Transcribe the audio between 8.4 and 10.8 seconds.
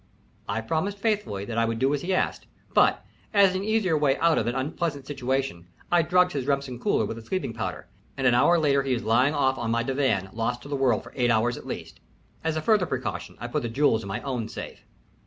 later he was lying off on my divan lost to the